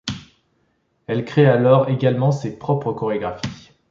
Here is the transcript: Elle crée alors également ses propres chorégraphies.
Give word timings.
Elle 1.05 1.25
crée 1.25 1.45
alors 1.45 1.87
également 1.89 2.31
ses 2.31 2.57
propres 2.57 2.91
chorégraphies. 2.91 3.69